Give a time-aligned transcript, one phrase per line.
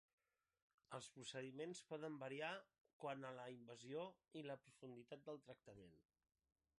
[0.97, 2.49] Els procediments poden variar
[3.05, 4.07] quant a la invasió
[4.41, 5.97] i la profunditat del tractament.